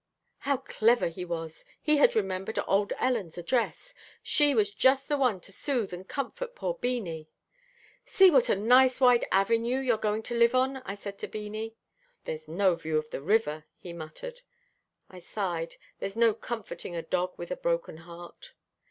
How 0.39 0.57
clever 0.57 1.09
he 1.09 1.23
was. 1.23 1.63
He 1.79 1.97
had 1.97 2.15
remembered 2.15 2.57
old 2.65 2.91
Ellen's 2.97 3.37
address. 3.37 3.93
She 4.23 4.55
was 4.55 4.73
just 4.73 5.07
the 5.07 5.15
one 5.19 5.39
to 5.41 5.51
soothe 5.51 5.93
and 5.93 6.07
comfort 6.07 6.55
poor 6.55 6.73
Beanie. 6.73 7.27
"See 8.03 8.31
what 8.31 8.49
a 8.49 8.55
nice 8.55 8.99
wide 8.99 9.25
avenue 9.31 9.77
you're 9.77 9.99
going 9.99 10.23
to 10.23 10.35
live 10.35 10.55
on," 10.55 10.77
I 10.85 10.95
said 10.95 11.19
to 11.19 11.27
Beanie. 11.27 11.75
"There's 12.25 12.47
no 12.47 12.73
view 12.73 12.97
of 12.97 13.11
the 13.11 13.21
River," 13.21 13.65
he 13.77 13.93
muttered. 13.93 14.41
I 15.11 15.19
sighed. 15.19 15.75
There's 15.99 16.15
no 16.15 16.33
comforting 16.33 16.95
a 16.95 17.03
dog 17.03 17.37
with 17.37 17.51
a 17.51 17.55
broken 17.55 17.97
heart. 17.97 18.53